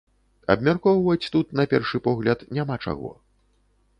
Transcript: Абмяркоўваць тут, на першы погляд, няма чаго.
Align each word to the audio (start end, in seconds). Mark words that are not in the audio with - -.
Абмяркоўваць 0.53 1.29
тут, 1.35 1.51
на 1.59 1.67
першы 1.75 2.01
погляд, 2.09 2.39
няма 2.59 2.75
чаго. 2.87 3.11